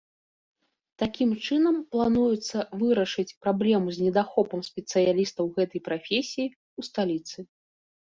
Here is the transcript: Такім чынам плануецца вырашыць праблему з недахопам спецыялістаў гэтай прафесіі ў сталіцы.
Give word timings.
Такім 1.03 1.29
чынам 1.47 1.75
плануецца 1.97 2.57
вырашыць 2.81 3.27
праблему 3.45 3.87
з 3.99 4.09
недахопам 4.09 4.61
спецыялістаў 4.73 5.45
гэтай 5.61 5.81
прафесіі 5.93 6.47
ў 6.53 6.93
сталіцы. 6.93 7.51